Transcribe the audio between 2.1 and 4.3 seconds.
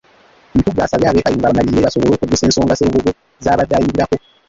okuggusa ensonga Sserubogo z’abadde ayimirirako.